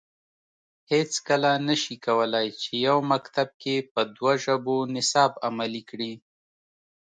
[0.91, 6.13] هیڅکله نه شي کولای چې یو مکتب کې په دوه ژبو نصاب عملي کړي